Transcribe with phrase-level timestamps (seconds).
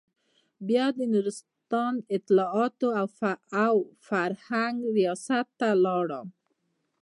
[0.67, 2.87] بيا د نورستان اطلاعاتو
[3.65, 3.73] او
[4.07, 6.27] فرهنګ رياست ته لاړم.